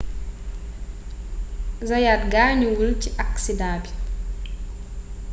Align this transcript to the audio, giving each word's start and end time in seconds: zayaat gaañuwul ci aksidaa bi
zayaat 1.89 2.23
gaañuwul 2.33 2.91
ci 3.01 3.09
aksidaa 3.23 3.77
bi 3.83 3.89